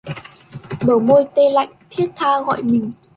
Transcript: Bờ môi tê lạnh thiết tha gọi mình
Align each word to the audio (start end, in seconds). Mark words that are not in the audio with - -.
Bờ 0.81 0.99
môi 0.99 1.25
tê 1.35 1.49
lạnh 1.49 1.71
thiết 1.89 2.07
tha 2.15 2.41
gọi 2.41 2.63
mình 2.63 2.91